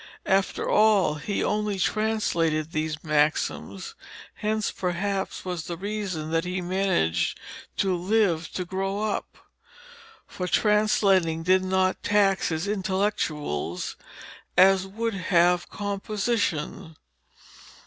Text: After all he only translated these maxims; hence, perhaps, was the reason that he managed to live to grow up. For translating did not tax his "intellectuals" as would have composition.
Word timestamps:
After 0.25 0.67
all 0.67 1.13
he 1.13 1.43
only 1.43 1.77
translated 1.77 2.71
these 2.71 3.03
maxims; 3.03 3.93
hence, 4.33 4.71
perhaps, 4.71 5.45
was 5.45 5.65
the 5.65 5.77
reason 5.77 6.31
that 6.31 6.43
he 6.43 6.59
managed 6.59 7.39
to 7.77 7.95
live 7.95 8.51
to 8.53 8.65
grow 8.65 9.01
up. 9.03 9.37
For 10.25 10.47
translating 10.47 11.43
did 11.43 11.63
not 11.63 12.01
tax 12.01 12.47
his 12.49 12.67
"intellectuals" 12.67 13.95
as 14.57 14.87
would 14.87 15.13
have 15.13 15.69
composition. 15.69 16.95